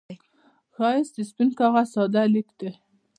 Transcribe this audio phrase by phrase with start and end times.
[0.75, 2.71] ښایست د سپين کاغذ ساده لیک دی